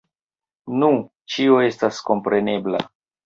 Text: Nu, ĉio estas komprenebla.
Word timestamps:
Nu, 0.83 0.87
ĉio 1.33 1.59
estas 1.67 1.99
komprenebla. 2.09 2.83